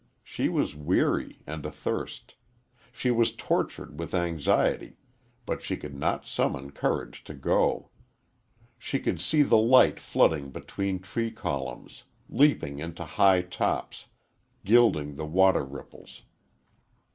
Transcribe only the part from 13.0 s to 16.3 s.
high tops, gilding the water ripples.